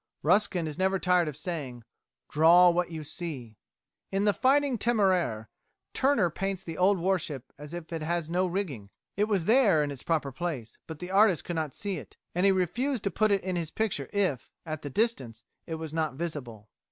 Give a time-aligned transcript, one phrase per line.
[0.23, 1.83] Ruskin is never tired of saying,
[2.27, 3.59] "Draw what you see."
[4.11, 5.45] In the "Fighting Téméraire,"
[5.93, 8.89] Turner paints the old warship as if it had no rigging.
[9.15, 12.47] It was there in its proper place, but the artist could not see it, and
[12.47, 16.15] he refused to put it in his picture if, at the distance, it was not
[16.15, 16.67] visible.